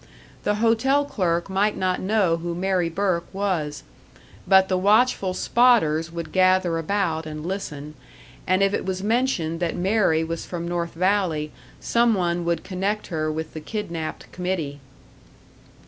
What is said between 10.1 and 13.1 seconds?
was from North Valley, some one would connect